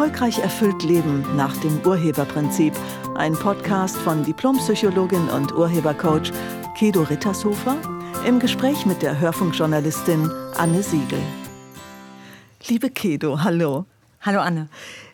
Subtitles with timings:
[0.00, 2.72] Erfolgreich erfüllt Leben nach dem Urheberprinzip.
[3.16, 6.32] Ein Podcast von Diplompsychologin und Urhebercoach
[6.74, 7.76] Kedo Rittershofer
[8.26, 11.20] im Gespräch mit der Hörfunkjournalistin Anne Siegel.
[12.66, 13.84] Liebe Kedo, hallo.
[14.22, 14.70] Hallo Anne.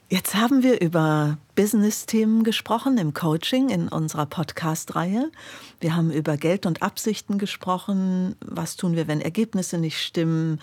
[0.09, 5.32] Jetzt haben wir über Business-Themen gesprochen im Coaching in unserer Podcast-Reihe.
[5.80, 8.37] Wir haben über Geld und Absichten gesprochen.
[8.41, 10.60] Was tun wir, wenn Ergebnisse nicht stimmen?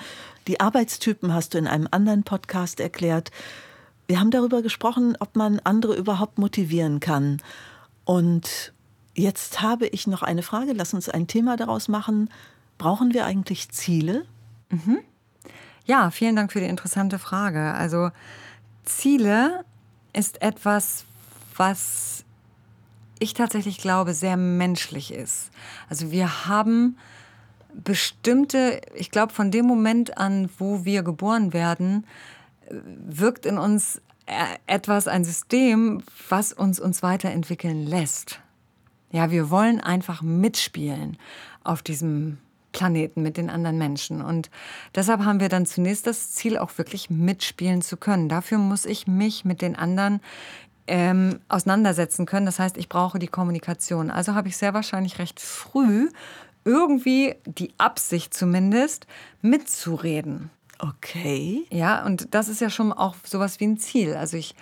[0.47, 3.29] Die Arbeitstypen hast du in einem anderen Podcast erklärt.
[4.07, 7.41] Wir haben darüber gesprochen, ob man andere überhaupt motivieren kann.
[8.05, 8.73] Und
[9.15, 10.73] jetzt habe ich noch eine Frage.
[10.73, 12.29] Lass uns ein Thema daraus machen.
[12.77, 14.25] Brauchen wir eigentlich Ziele?
[14.69, 14.99] Mhm.
[15.85, 17.73] Ja, vielen Dank für die interessante Frage.
[17.73, 18.09] Also
[18.83, 19.65] Ziele
[20.13, 21.05] ist etwas,
[21.55, 22.23] was
[23.19, 25.49] ich tatsächlich glaube, sehr menschlich ist.
[25.89, 26.97] Also wir haben
[27.73, 32.05] bestimmte, ich glaube, von dem Moment an, wo wir geboren werden,
[32.69, 34.33] wirkt in uns äh,
[34.67, 38.39] etwas, ein System, was uns uns weiterentwickeln lässt.
[39.11, 41.17] Ja, wir wollen einfach mitspielen
[41.63, 42.39] auf diesem
[42.71, 44.21] Planeten mit den anderen Menschen.
[44.21, 44.49] Und
[44.95, 48.27] deshalb haben wir dann zunächst das Ziel, auch wirklich mitspielen zu können.
[48.27, 50.19] Dafür muss ich mich mit den anderen
[50.87, 52.45] ähm, auseinandersetzen können.
[52.45, 54.11] Das heißt, ich brauche die Kommunikation.
[54.11, 56.09] Also habe ich sehr wahrscheinlich recht früh
[56.65, 59.05] irgendwie die Absicht zumindest
[59.41, 60.49] mitzureden.
[60.79, 61.65] Okay.
[61.69, 64.15] Ja, und das ist ja schon auch sowas wie ein Ziel.
[64.15, 64.55] Also ich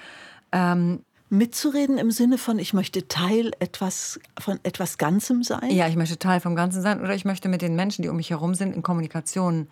[0.51, 5.71] ähm, mitzureden im Sinne von, ich möchte Teil etwas von etwas Ganzem sein?
[5.71, 8.17] Ja, ich möchte Teil vom Ganzen sein oder ich möchte mit den Menschen, die um
[8.17, 9.67] mich herum sind, in Kommunikation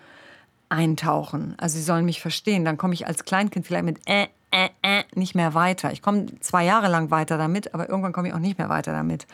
[0.70, 1.56] eintauchen.
[1.58, 2.64] Also sie sollen mich verstehen.
[2.64, 4.28] Dann komme ich als Kleinkind vielleicht mit äh,
[5.20, 5.92] nicht mehr weiter.
[5.92, 8.92] Ich komme zwei Jahre lang weiter damit, aber irgendwann komme ich auch nicht mehr weiter
[8.92, 9.28] damit.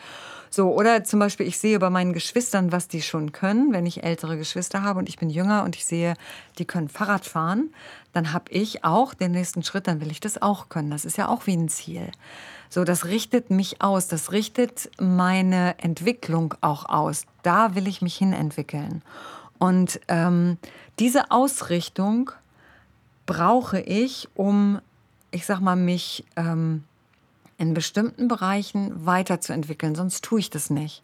[0.50, 4.04] So, oder zum Beispiel, ich sehe bei meinen Geschwistern, was die schon können, wenn ich
[4.04, 6.14] ältere Geschwister habe und ich bin jünger und ich sehe,
[6.58, 7.74] die können Fahrrad fahren,
[8.12, 10.90] dann habe ich auch den nächsten Schritt, dann will ich das auch können.
[10.90, 12.10] Das ist ja auch wie ein Ziel.
[12.70, 17.24] So, das richtet mich aus, das richtet meine Entwicklung auch aus.
[17.42, 19.02] Da will ich mich hinentwickeln.
[19.58, 20.58] Und ähm,
[20.98, 22.30] diese Ausrichtung
[23.26, 24.80] brauche ich, um,
[25.30, 26.84] ich sag mal, mich ähm,
[27.58, 31.02] in bestimmten Bereichen weiterzuentwickeln, sonst tue ich das nicht.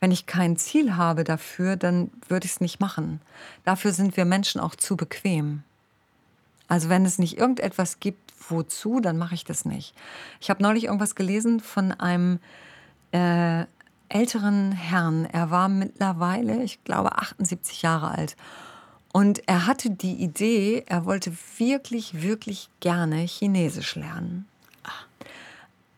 [0.00, 3.20] Wenn ich kein Ziel habe dafür, dann würde ich es nicht machen.
[3.64, 5.62] Dafür sind wir Menschen auch zu bequem.
[6.68, 9.94] Also wenn es nicht irgendetwas gibt, wozu, dann mache ich das nicht.
[10.40, 12.38] Ich habe neulich irgendwas gelesen von einem
[13.12, 13.64] äh,
[14.08, 15.24] älteren Herrn.
[15.24, 18.36] Er war mittlerweile, ich glaube, 78 Jahre alt.
[19.16, 24.48] Und er hatte die Idee, er wollte wirklich, wirklich gerne Chinesisch lernen.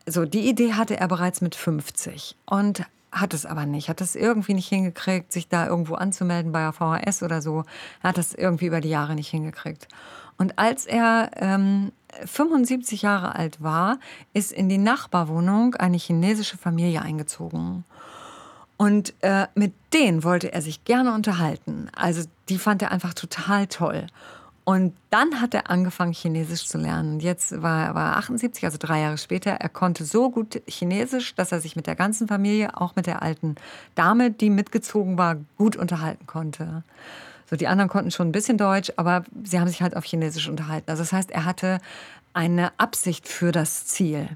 [0.05, 4.15] So, die Idee hatte er bereits mit 50 und hat es aber nicht, hat es
[4.15, 7.63] irgendwie nicht hingekriegt, sich da irgendwo anzumelden bei der VHS oder so.
[8.03, 9.87] Er hat das irgendwie über die Jahre nicht hingekriegt.
[10.37, 11.91] Und als er ähm,
[12.23, 13.97] 75 Jahre alt war,
[14.33, 17.83] ist in die Nachbarwohnung eine chinesische Familie eingezogen.
[18.77, 21.89] Und äh, mit denen wollte er sich gerne unterhalten.
[21.95, 24.07] Also die fand er einfach total toll.
[24.63, 27.21] Und dann hat er angefangen, Chinesisch zu lernen.
[27.21, 29.51] Jetzt war er 78, also drei Jahre später.
[29.51, 33.21] Er konnte so gut Chinesisch, dass er sich mit der ganzen Familie, auch mit der
[33.21, 33.55] alten
[33.95, 36.83] Dame, die mitgezogen war, gut unterhalten konnte.
[37.49, 40.49] So, die anderen konnten schon ein bisschen Deutsch, aber sie haben sich halt auf Chinesisch
[40.49, 40.91] unterhalten.
[40.91, 41.79] Also das heißt, er hatte
[42.33, 44.27] eine Absicht für das Ziel.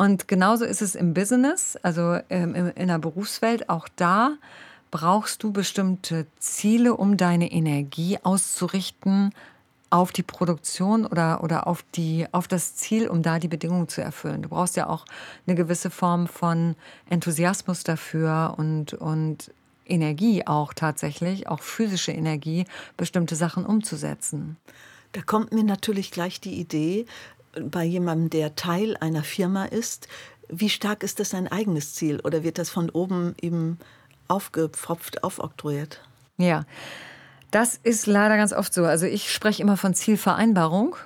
[0.00, 3.68] Und genauso ist es im Business, also ähm, in der Berufswelt.
[3.68, 4.38] Auch da
[4.90, 9.34] brauchst du bestimmte Ziele, um deine Energie auszurichten
[9.90, 14.00] auf die Produktion oder, oder auf, die, auf das Ziel, um da die Bedingungen zu
[14.00, 14.40] erfüllen.
[14.40, 15.04] Du brauchst ja auch
[15.46, 16.76] eine gewisse Form von
[17.10, 19.52] Enthusiasmus dafür und, und
[19.84, 22.64] Energie auch tatsächlich, auch physische Energie,
[22.96, 24.56] bestimmte Sachen umzusetzen.
[25.12, 27.04] Da kommt mir natürlich gleich die Idee,
[27.52, 30.08] bei jemandem, der Teil einer Firma ist,
[30.48, 33.78] wie stark ist das sein eigenes Ziel oder wird das von oben eben
[34.28, 36.00] aufgepfropft, aufoktroyiert.
[36.38, 36.64] Ja,
[37.50, 38.84] das ist leider ganz oft so.
[38.84, 40.96] Also ich spreche immer von Zielvereinbarung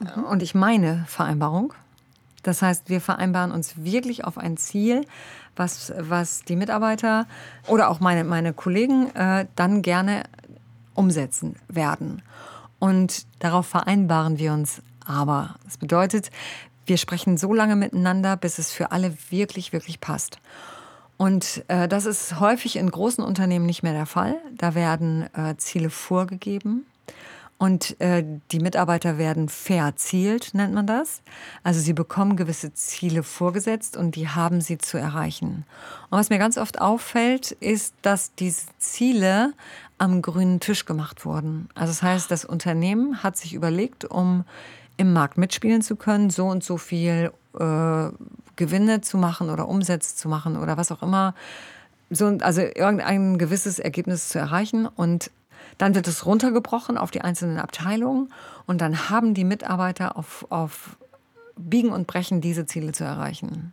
[0.00, 0.24] mhm.
[0.24, 1.74] und ich meine Vereinbarung.
[2.42, 5.06] Das heißt, wir vereinbaren uns wirklich auf ein Ziel,
[5.54, 7.26] was, was die Mitarbeiter
[7.68, 10.24] oder auch meine, meine Kollegen äh, dann gerne
[10.94, 12.22] umsetzen werden.
[12.80, 15.56] Und darauf vereinbaren wir uns aber.
[15.64, 16.30] Das bedeutet,
[16.86, 20.38] wir sprechen so lange miteinander, bis es für alle wirklich, wirklich passt.
[21.16, 24.36] Und äh, das ist häufig in großen Unternehmen nicht mehr der Fall.
[24.56, 26.84] Da werden äh, Ziele vorgegeben
[27.62, 31.22] und äh, die Mitarbeiter werden verzielt, nennt man das.
[31.62, 35.64] Also sie bekommen gewisse Ziele vorgesetzt und die haben sie zu erreichen.
[36.10, 39.52] Und was mir ganz oft auffällt, ist, dass diese Ziele
[39.96, 41.68] am grünen Tisch gemacht wurden.
[41.76, 44.44] Also das heißt, das Unternehmen hat sich überlegt, um
[44.96, 48.08] im Markt mitspielen zu können, so und so viel äh,
[48.56, 51.34] Gewinne zu machen oder Umsätze zu machen oder was auch immer.
[52.10, 55.30] So, also irgendein gewisses Ergebnis zu erreichen und
[55.78, 58.32] dann wird es runtergebrochen auf die einzelnen Abteilungen
[58.66, 60.96] und dann haben die Mitarbeiter auf, auf
[61.56, 63.72] Biegen und Brechen diese Ziele zu erreichen.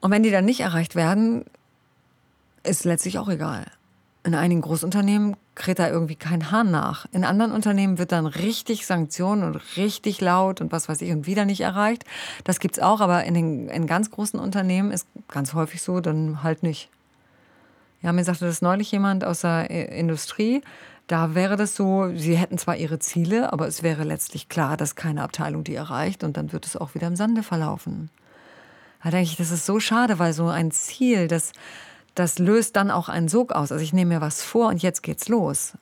[0.00, 1.44] Und wenn die dann nicht erreicht werden,
[2.62, 3.66] ist letztlich auch egal.
[4.24, 7.06] In einigen Großunternehmen kräht da irgendwie kein Hahn nach.
[7.12, 11.26] In anderen Unternehmen wird dann richtig Sanktionen und richtig laut und was weiß ich und
[11.26, 12.04] wieder nicht erreicht.
[12.44, 16.00] Das gibt es auch, aber in den in ganz großen Unternehmen ist ganz häufig so,
[16.00, 16.88] dann halt nicht.
[18.00, 20.62] Ja, mir sagte das neulich jemand aus der äh, Industrie.
[21.08, 24.94] Da wäre das so, sie hätten zwar ihre Ziele, aber es wäre letztlich klar, dass
[24.94, 28.10] keine Abteilung die erreicht und dann wird es auch wieder im Sande verlaufen.
[29.02, 31.52] Da denke ich, das ist so schade, weil so ein Ziel, das,
[32.18, 33.70] das löst dann auch einen Sog aus.
[33.70, 35.74] Also ich nehme mir was vor und jetzt geht's los.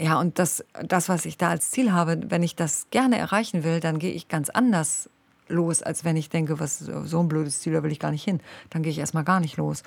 [0.00, 3.62] Ja, und das, das, was ich da als Ziel habe, wenn ich das gerne erreichen
[3.62, 5.10] will, dann gehe ich ganz anders
[5.48, 8.24] los, als wenn ich denke, was so ein blödes Ziel, da will ich gar nicht
[8.24, 8.40] hin.
[8.70, 9.82] Dann gehe ich erstmal gar nicht los.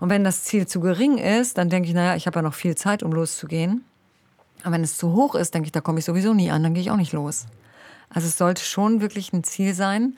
[0.00, 2.54] Und wenn das Ziel zu gering ist, dann denke ich, naja, ich habe ja noch
[2.54, 3.84] viel Zeit, um loszugehen.
[4.64, 6.74] Aber wenn es zu hoch ist, denke ich, da komme ich sowieso nie an, dann
[6.74, 7.46] gehe ich auch nicht los.
[8.10, 10.16] Also es sollte schon wirklich ein Ziel sein,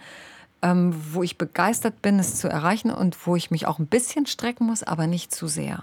[0.67, 4.27] ähm, wo ich begeistert bin, es zu erreichen und wo ich mich auch ein bisschen
[4.27, 5.83] strecken muss, aber nicht zu sehr.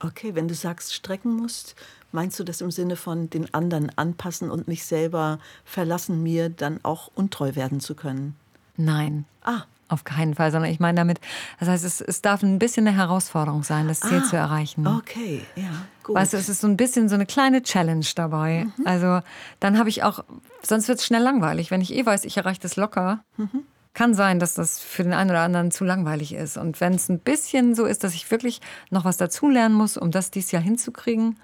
[0.00, 1.74] Okay, wenn du sagst, strecken musst,
[2.12, 6.78] meinst du das im Sinne von den anderen anpassen und mich selber verlassen, mir dann
[6.84, 8.36] auch untreu werden zu können?
[8.76, 9.24] Nein.
[9.42, 9.62] Ah.
[9.90, 11.18] Auf keinen Fall, sondern ich meine damit,
[11.58, 14.86] das heißt, es, es darf ein bisschen eine Herausforderung sein, das Ziel ah, zu erreichen.
[14.86, 16.14] Okay, ja, gut.
[16.14, 18.66] Weißt du, es ist so ein bisschen so eine kleine Challenge dabei.
[18.76, 18.86] Mhm.
[18.86, 19.20] Also
[19.60, 20.24] dann habe ich auch,
[20.62, 21.70] sonst wird es schnell langweilig.
[21.70, 23.64] Wenn ich eh weiß, ich erreiche das locker, mhm.
[23.94, 26.56] Kann sein, dass das für den einen oder anderen zu langweilig ist.
[26.56, 30.10] Und wenn es ein bisschen so ist, dass ich wirklich noch was dazulernen muss, um
[30.10, 31.36] das dieses Jahr hinzukriegen,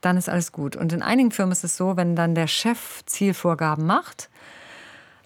[0.00, 0.76] dann ist alles gut.
[0.76, 4.30] Und in einigen Firmen ist es so, wenn dann der Chef Zielvorgaben macht,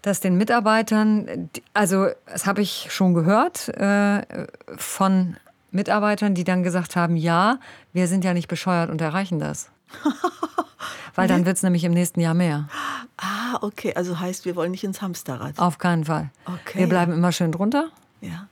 [0.03, 5.37] dass den Mitarbeitern, also das habe ich schon gehört äh, von
[5.71, 7.59] Mitarbeitern, die dann gesagt haben, ja,
[7.93, 9.71] wir sind ja nicht bescheuert und erreichen das.
[11.15, 12.69] Weil dann wird es nämlich im nächsten Jahr mehr.
[13.17, 13.95] Ah, okay.
[13.95, 15.59] Also heißt, wir wollen nicht ins Hamsterrad.
[15.59, 16.31] Auf keinen Fall.
[16.45, 16.81] Okay.
[16.81, 17.91] Wir bleiben immer schön drunter.
[18.21, 18.49] Ja.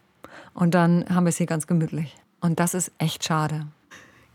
[0.55, 2.17] Und dann haben wir es hier ganz gemütlich.
[2.41, 3.67] Und das ist echt schade.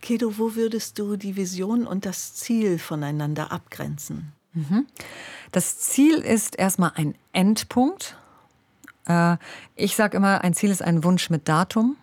[0.01, 4.31] Kedo, wo würdest du die Vision und das Ziel voneinander abgrenzen?
[4.53, 4.85] Mhm.
[5.51, 8.17] Das Ziel ist erstmal ein Endpunkt.
[9.05, 9.37] Äh,
[9.75, 11.95] ich sage immer, ein Ziel ist ein Wunsch mit Datum.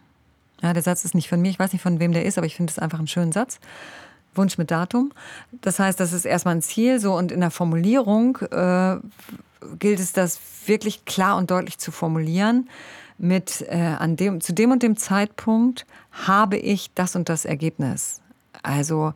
[0.63, 2.47] Ja, der Satz ist nicht von mir, ich weiß nicht von wem der ist, aber
[2.47, 3.59] ich finde es einfach einen schönen Satz.
[4.37, 5.13] Wunsch mit Datum.
[5.53, 8.97] Das heißt, das ist erstmal ein Ziel, so und in der Formulierung äh,
[9.79, 12.69] gilt es, das wirklich klar und deutlich zu formulieren.
[13.17, 18.21] Mit äh, an dem, zu dem und dem Zeitpunkt habe ich das und das Ergebnis.
[18.63, 19.15] Also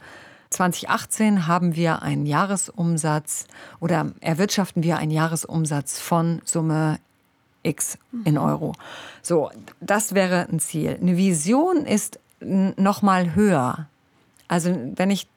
[0.50, 3.46] 2018 haben wir einen Jahresumsatz
[3.80, 6.98] oder erwirtschaften wir einen Jahresumsatz von Summe
[7.62, 8.40] X in mhm.
[8.40, 8.72] Euro.
[9.22, 9.50] So,
[9.80, 10.96] das wäre ein Ziel.
[11.00, 13.88] Eine Vision ist noch mal höher.
[14.48, 15.28] Also, wenn ich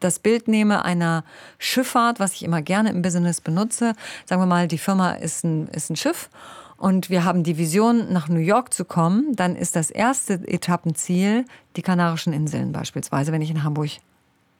[0.00, 1.24] das Bild nehme einer
[1.58, 3.94] Schifffahrt, was ich immer gerne im Business benutze,
[4.26, 6.28] sagen wir mal, die Firma ist ein, ist ein Schiff
[6.76, 11.44] und wir haben die Vision, nach New York zu kommen, dann ist das erste Etappenziel
[11.76, 13.90] die Kanarischen Inseln beispielsweise, wenn ich in Hamburg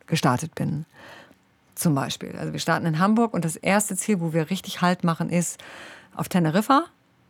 [0.07, 0.85] gestartet bin.
[1.75, 2.37] Zum Beispiel.
[2.39, 5.59] Also wir starten in Hamburg und das erste Ziel, wo wir richtig Halt machen, ist
[6.15, 6.85] auf Teneriffa.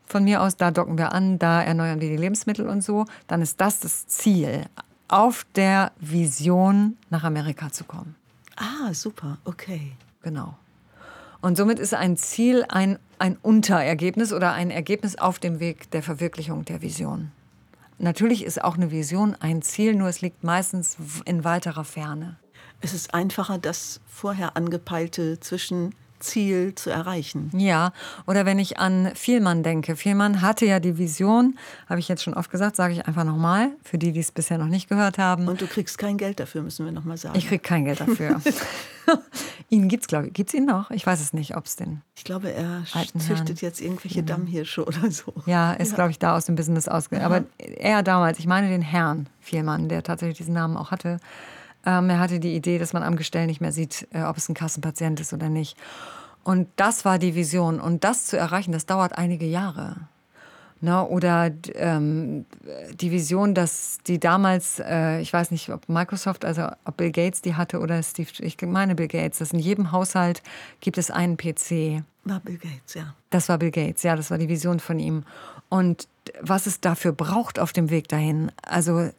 [0.06, 3.06] Von mir aus, da docken wir an, da erneuern wir die Lebensmittel und so.
[3.28, 4.66] Dann ist das das Ziel,
[5.12, 8.14] auf der Vision nach Amerika zu kommen.
[8.56, 9.92] Ah, super, okay.
[10.22, 10.56] Genau.
[11.40, 16.02] Und somit ist ein Ziel ein, ein Unterergebnis oder ein Ergebnis auf dem Weg der
[16.02, 17.32] Verwirklichung der Vision.
[17.98, 22.36] Natürlich ist auch eine Vision ein Ziel, nur es liegt meistens in weiterer Ferne
[22.82, 25.38] es ist einfacher, das vorher angepeilte
[26.22, 27.50] Zwischenziel zu erreichen.
[27.54, 27.92] Ja,
[28.26, 29.96] oder wenn ich an Vielmann denke.
[29.96, 33.70] Vielmann hatte ja die Vision, habe ich jetzt schon oft gesagt, sage ich einfach nochmal,
[33.82, 35.48] für die, die es bisher noch nicht gehört haben.
[35.48, 37.36] Und du kriegst kein Geld dafür, müssen wir nochmal sagen.
[37.36, 38.40] Ich krieg kein Geld dafür.
[39.68, 40.32] ihn gibt es, glaube ich.
[40.32, 40.90] Gibt es ihn noch?
[40.90, 42.02] Ich weiß es nicht, ob es den.
[42.14, 43.56] Ich glaube, er züchtet Herrn.
[43.60, 44.22] jetzt irgendwelche.
[44.22, 45.34] Dammhirsche oder so.
[45.46, 45.94] Ja, ist, ja.
[45.96, 47.26] glaube ich, da aus dem Business ausgegangen.
[47.26, 51.18] Aber er damals, ich meine den Herrn Vielmann, der tatsächlich diesen Namen auch hatte,
[51.84, 54.48] ähm, er hatte die Idee, dass man am Gestell nicht mehr sieht, äh, ob es
[54.48, 55.76] ein Kassenpatient ist oder nicht.
[56.44, 57.80] Und das war die Vision.
[57.80, 59.96] Und das zu erreichen, das dauert einige Jahre.
[60.82, 61.06] Ne?
[61.06, 62.44] Oder ähm,
[62.94, 67.40] die Vision, dass die damals, äh, ich weiß nicht, ob Microsoft, also ob Bill Gates
[67.40, 70.42] die hatte oder Steve, ich meine Bill Gates, dass in jedem Haushalt
[70.80, 72.02] gibt es einen PC.
[72.24, 73.14] War Bill Gates, ja.
[73.30, 75.22] Das war Bill Gates, ja, das war die Vision von ihm.
[75.68, 76.08] Und
[76.40, 79.10] was es dafür braucht auf dem Weg dahin, also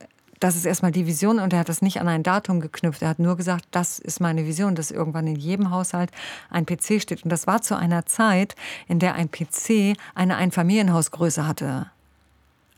[0.44, 3.02] das ist erstmal die Vision und er hat das nicht an ein Datum geknüpft.
[3.02, 6.12] Er hat nur gesagt, das ist meine Vision, dass irgendwann in jedem Haushalt
[6.50, 7.24] ein PC steht.
[7.24, 8.56] Und das war zu einer Zeit,
[8.90, 11.90] in der ein PC eine Einfamilienhausgröße hatte.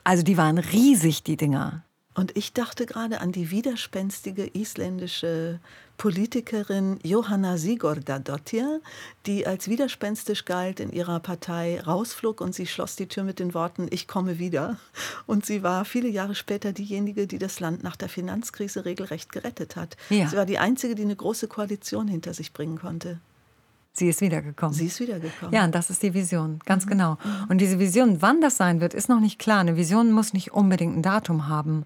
[0.03, 1.84] Also die waren riesig, die Dinger.
[2.15, 5.59] Und ich dachte gerade an die widerspenstige isländische
[5.97, 8.81] Politikerin Johanna Sigurdardottir,
[9.25, 13.53] die als widerspenstisch galt in ihrer Partei rausflog und sie schloss die Tür mit den
[13.53, 14.77] Worten Ich komme wieder.
[15.25, 19.75] Und sie war viele Jahre später diejenige, die das Land nach der Finanzkrise regelrecht gerettet
[19.75, 19.97] hat.
[20.09, 20.27] Ja.
[20.27, 23.19] Sie war die einzige, die eine große Koalition hinter sich bringen konnte.
[23.97, 24.73] Sie ist wiedergekommen.
[24.73, 25.53] Sie ist wiedergekommen.
[25.53, 26.89] Ja, und das ist die Vision, ganz mhm.
[26.89, 27.11] genau.
[27.13, 27.45] Mhm.
[27.49, 29.59] Und diese Vision, wann das sein wird, ist noch nicht klar.
[29.59, 31.85] Eine Vision muss nicht unbedingt ein Datum haben.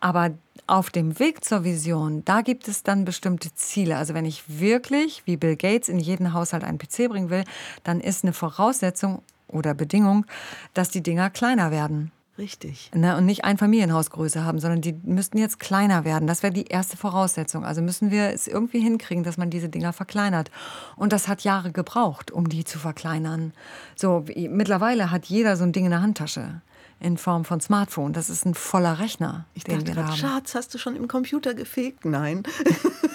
[0.00, 0.30] Aber
[0.68, 3.96] auf dem Weg zur Vision, da gibt es dann bestimmte Ziele.
[3.96, 7.44] Also wenn ich wirklich, wie Bill Gates, in jeden Haushalt einen PC bringen will,
[7.82, 10.26] dann ist eine Voraussetzung oder Bedingung,
[10.74, 12.12] dass die Dinger kleiner werden.
[12.38, 12.90] Richtig.
[12.94, 16.28] Ne, und nicht Einfamilienhausgröße haben, sondern die müssten jetzt kleiner werden.
[16.28, 17.64] Das wäre die erste Voraussetzung.
[17.64, 20.50] Also müssen wir es irgendwie hinkriegen, dass man diese Dinger verkleinert.
[20.94, 23.52] Und das hat Jahre gebraucht, um die zu verkleinern.
[23.96, 26.62] So, mittlerweile hat jeder so ein Ding in der Handtasche
[27.00, 28.12] in Form von Smartphone.
[28.12, 29.46] Das ist ein voller Rechner.
[29.54, 32.04] Ich den dachte gerade, Schatz, hast du schon im Computer gefegt?
[32.04, 32.42] Nein.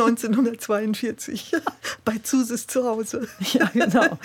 [0.00, 1.52] 1942
[2.04, 3.28] bei Zusis zu Hause.
[3.52, 4.18] Ja, genau.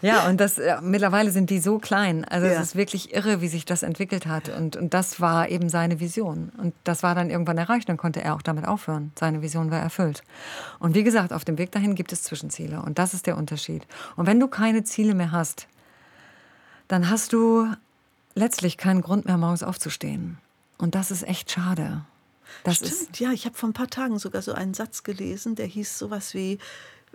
[0.00, 2.24] Ja, und das, ja, mittlerweile sind die so klein.
[2.24, 2.54] Also ja.
[2.54, 4.48] es ist wirklich irre, wie sich das entwickelt hat.
[4.48, 6.50] Und, und das war eben seine Vision.
[6.56, 7.88] Und das war dann irgendwann erreicht.
[7.88, 9.12] Dann konnte er auch damit aufhören.
[9.18, 10.22] Seine Vision war erfüllt.
[10.78, 12.80] Und wie gesagt, auf dem Weg dahin gibt es Zwischenziele.
[12.80, 13.86] Und das ist der Unterschied.
[14.16, 15.66] Und wenn du keine Ziele mehr hast,
[16.88, 17.68] dann hast du
[18.34, 20.38] letztlich keinen Grund mehr, morgens aufzustehen.
[20.78, 22.02] Und das ist echt schade.
[22.62, 25.66] Das Stimmt, ja, ich habe vor ein paar Tagen sogar so einen Satz gelesen, der
[25.66, 26.58] hieß sowas wie,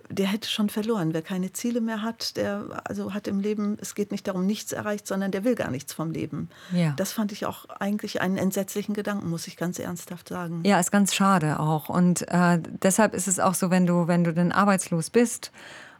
[0.08, 1.12] der hätte schon verloren.
[1.12, 4.72] Wer keine Ziele mehr hat, der also hat im Leben, es geht nicht darum, nichts
[4.72, 6.48] erreicht, sondern der will gar nichts vom Leben.
[6.72, 6.94] Ja.
[6.96, 10.62] Das fand ich auch eigentlich einen entsetzlichen Gedanken, muss ich ganz ernsthaft sagen.
[10.64, 11.88] Ja, ist ganz schade auch.
[11.88, 15.52] Und äh, deshalb ist es auch so, wenn du, wenn du denn arbeitslos bist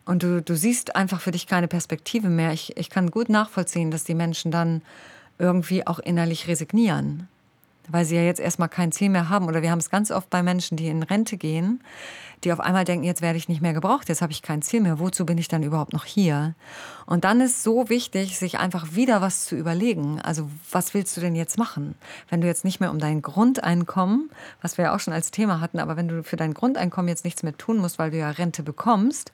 [0.04, 2.52] und du, du siehst einfach für dich keine Perspektive mehr.
[2.52, 4.82] Ich, ich kann gut nachvollziehen, dass die Menschen dann
[5.38, 7.28] irgendwie auch innerlich resignieren
[7.88, 9.46] weil sie ja jetzt erstmal kein Ziel mehr haben.
[9.46, 11.82] Oder wir haben es ganz oft bei Menschen, die in Rente gehen,
[12.44, 14.80] die auf einmal denken, jetzt werde ich nicht mehr gebraucht, jetzt habe ich kein Ziel
[14.80, 16.54] mehr, wozu bin ich dann überhaupt noch hier?
[17.04, 20.20] Und dann ist so wichtig, sich einfach wieder was zu überlegen.
[20.20, 21.96] Also was willst du denn jetzt machen?
[22.28, 24.30] Wenn du jetzt nicht mehr um dein Grundeinkommen,
[24.62, 27.24] was wir ja auch schon als Thema hatten, aber wenn du für dein Grundeinkommen jetzt
[27.24, 29.32] nichts mehr tun musst, weil du ja Rente bekommst,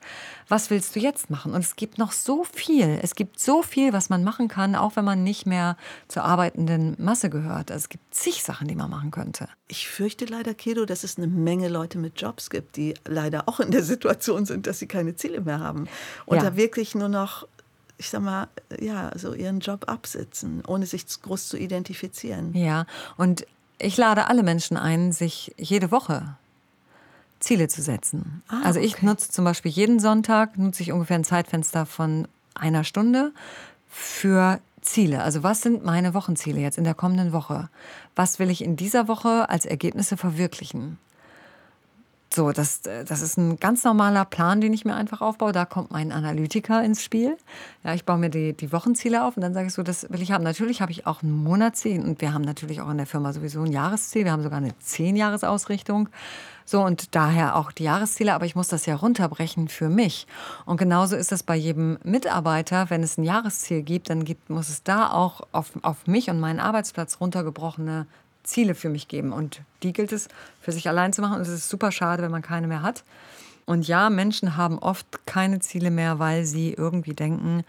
[0.49, 1.53] was willst du jetzt machen?
[1.53, 2.99] Und es gibt noch so viel.
[3.01, 5.77] Es gibt so viel, was man machen kann, auch wenn man nicht mehr
[6.07, 7.71] zur arbeitenden Masse gehört.
[7.71, 9.47] Also es gibt zig Sachen, die man machen könnte.
[9.67, 13.59] Ich fürchte leider, Kedo, dass es eine Menge Leute mit Jobs gibt, die leider auch
[13.59, 15.87] in der Situation sind, dass sie keine Ziele mehr haben
[16.25, 16.43] und ja.
[16.43, 17.47] da wirklich nur noch
[17.99, 18.47] ich sag mal,
[18.79, 22.53] ja, so ihren Job absitzen, ohne sich groß zu identifizieren.
[22.53, 22.85] Ja,
[23.17, 23.47] und
[23.79, 26.35] ich lade alle Menschen ein, sich jede Woche
[27.39, 28.43] Ziele zu setzen.
[28.47, 29.05] Ah, also ich okay.
[29.07, 33.31] nutze zum Beispiel jeden Sonntag, nutze ich ungefähr ein Zeitfenster von einer Stunde
[33.89, 35.23] für Ziele.
[35.23, 37.69] Also was sind meine Wochenziele jetzt in der kommenden Woche?
[38.15, 40.97] Was will ich in dieser Woche als Ergebnisse verwirklichen?
[42.33, 45.53] So, das, das ist ein ganz normaler Plan, den ich mir einfach aufbaue.
[45.53, 47.37] Da kommt mein Analytiker ins Spiel.
[47.83, 50.21] Ja, ich baue mir die, die Wochenziele auf und dann sage ich so, das will
[50.21, 50.43] ich haben.
[50.43, 53.61] Natürlich habe ich auch ein Monatsziel und wir haben natürlich auch in der Firma sowieso
[53.61, 54.25] ein Jahresziel.
[54.25, 56.09] Wir haben sogar eine Zehnjahresausrichtung.
[56.65, 60.27] So und daher auch die Jahresziele, aber ich muss das ja runterbrechen für mich.
[60.65, 62.89] Und genauso ist das bei jedem Mitarbeiter.
[62.89, 66.41] Wenn es ein Jahresziel gibt, dann gibt, muss es da auch auf, auf mich und
[66.41, 68.05] meinen Arbeitsplatz runtergebrochene
[68.47, 69.33] Ziele für mich geben.
[69.33, 70.27] Und die gilt es
[70.61, 71.35] für sich allein zu machen.
[71.35, 73.03] Und es ist super schade, wenn man keine mehr hat.
[73.65, 77.63] Und ja, Menschen haben oft keine Ziele mehr, weil sie irgendwie denken,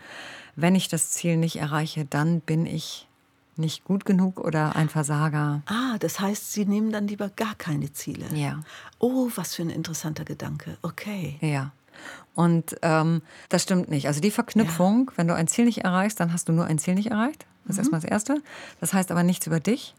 [0.55, 3.09] wenn ich das Ziel nicht erreiche, dann bin ich
[3.57, 5.63] nicht gut genug oder ein Versager.
[5.67, 8.27] Ah, das heißt, Sie nehmen dann lieber gar keine Ziele.
[8.33, 8.61] Ja.
[9.01, 10.79] Oh, was für ein interessanter Gedanke.
[10.83, 11.37] Okay.
[11.41, 11.73] Ja.
[12.37, 14.07] Und ähm, das stimmt nicht.
[14.07, 15.19] Also die Verknüpfung, ja.
[15.19, 17.47] wenn du ein Ziel nicht erreichst, dann hast du nur ein Ziel nicht erreicht.
[17.65, 17.95] Das ist mhm.
[17.95, 18.43] erstmal das Erste.
[18.81, 19.95] Das heißt aber nichts über dich.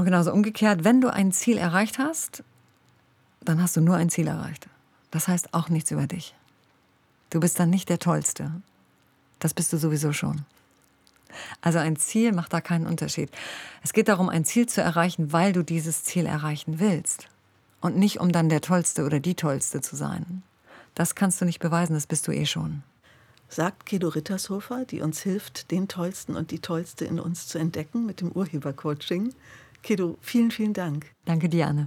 [0.00, 2.42] Und genauso umgekehrt, wenn du ein Ziel erreicht hast,
[3.42, 4.66] dann hast du nur ein Ziel erreicht.
[5.10, 6.34] Das heißt auch nichts über dich.
[7.28, 8.50] Du bist dann nicht der Tollste.
[9.40, 10.46] Das bist du sowieso schon.
[11.60, 13.30] Also ein Ziel macht da keinen Unterschied.
[13.82, 17.28] Es geht darum, ein Ziel zu erreichen, weil du dieses Ziel erreichen willst.
[17.82, 20.42] Und nicht, um dann der Tollste oder die Tollste zu sein.
[20.94, 22.84] Das kannst du nicht beweisen, das bist du eh schon.
[23.50, 28.06] Sagt Kedo Rittershofer, die uns hilft, den Tollsten und die Tollste in uns zu entdecken
[28.06, 29.34] mit dem Urhebercoaching.
[29.82, 31.06] Kedo, vielen, vielen Dank.
[31.24, 31.78] Danke dir, Anne.